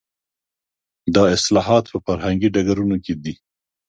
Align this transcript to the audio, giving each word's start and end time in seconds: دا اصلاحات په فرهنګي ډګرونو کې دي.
دا 1.15 1.23
اصلاحات 1.37 1.83
په 1.91 1.97
فرهنګي 2.05 2.47
ډګرونو 2.55 2.97
کې 3.05 3.13
دي. 3.23 3.33